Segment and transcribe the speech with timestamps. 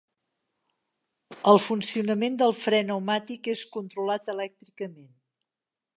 [1.51, 5.17] El funcionament del fre pneumàtic és controlat elèctricament.